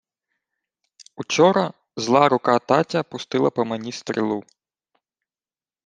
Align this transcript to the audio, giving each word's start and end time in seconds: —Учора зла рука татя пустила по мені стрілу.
—Учора 1.21 1.65
зла 2.03 2.23
рука 2.33 2.57
татя 2.59 3.03
пустила 3.03 3.49
по 3.51 3.65
мені 3.65 3.91
стрілу. 3.91 4.43